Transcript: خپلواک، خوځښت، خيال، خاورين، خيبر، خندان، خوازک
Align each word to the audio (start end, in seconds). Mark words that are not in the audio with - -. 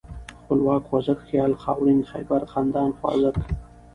خپلواک، 0.41 0.83
خوځښت، 0.89 1.23
خيال، 1.27 1.51
خاورين، 1.63 1.99
خيبر، 2.11 2.41
خندان، 2.51 2.89
خوازک 2.99 3.35